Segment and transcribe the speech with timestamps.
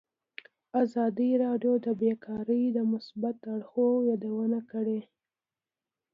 [0.83, 4.99] ازادي راډیو د بیکاري د مثبتو اړخونو یادونه کړې.